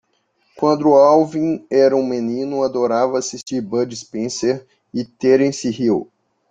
Quando 0.57 0.95
Alvin 0.95 1.63
era 1.69 1.95
um 1.95 2.03
menino, 2.03 2.63
adorava 2.63 3.19
assistir 3.19 3.61
Bud 3.61 3.95
Spencer 3.95 4.65
e 4.91 5.05
Terence 5.05 5.67
Hill. 5.69 6.07